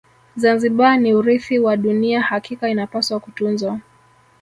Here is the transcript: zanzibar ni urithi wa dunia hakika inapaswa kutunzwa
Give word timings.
zanzibar 0.35 0.97
ni 0.99 1.13
urithi 1.13 1.59
wa 1.59 1.77
dunia 1.77 2.21
hakika 2.21 2.69
inapaswa 2.69 3.19
kutunzwa 3.19 3.79